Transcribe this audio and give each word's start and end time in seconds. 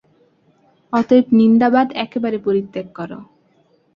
অতএব 0.93 1.25
নিন্দাবাদ 1.39 1.87
একেবারে 1.95 2.37
পরিত্যাগ 2.37 2.87
কর। 2.93 3.11